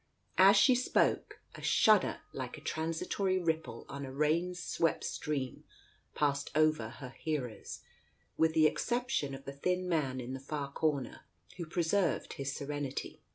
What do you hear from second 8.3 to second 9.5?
with the exception of